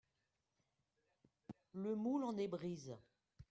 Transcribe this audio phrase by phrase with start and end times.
[1.73, 2.97] Le moule en est brise